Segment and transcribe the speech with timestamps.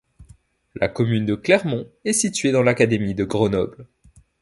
[0.73, 3.85] La commune de Clermont est située dans l'académie de Grenoble.